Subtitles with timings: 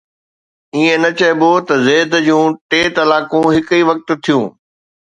[0.75, 4.45] ائين نه چئبو ته زيد جون ٽي طلاقون هڪ ئي وقت ٿيون